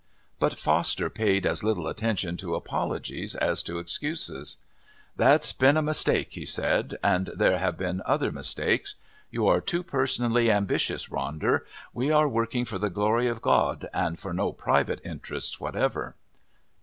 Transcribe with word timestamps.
But 0.39 0.55
Foster 0.55 1.11
paid 1.11 1.45
as 1.45 1.63
little 1.63 1.87
attention 1.87 2.35
to 2.37 2.55
apologies 2.55 3.35
as 3.35 3.61
to 3.61 3.77
excuses. 3.77 4.57
"That's 5.15 5.53
been 5.53 5.77
a 5.77 5.83
mistake," 5.83 6.29
he 6.31 6.43
said; 6.43 6.97
"and 7.03 7.27
there 7.27 7.59
have 7.59 7.77
been 7.77 8.01
other 8.03 8.31
mistakes. 8.31 8.95
You 9.29 9.45
are 9.47 9.61
too 9.61 9.83
personally 9.83 10.49
ambitious, 10.49 11.05
Ronder. 11.09 11.65
We 11.93 12.09
are 12.09 12.27
working 12.27 12.65
for 12.65 12.79
the 12.79 12.89
glory 12.89 13.27
of 13.27 13.43
God 13.43 13.87
and 13.93 14.17
for 14.17 14.33
no 14.33 14.51
private 14.51 15.01
interests 15.05 15.59
whatever." 15.59 16.15